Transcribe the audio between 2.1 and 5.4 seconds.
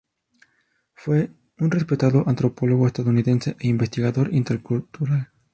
antropólogo estadounidense e investigador intercultural.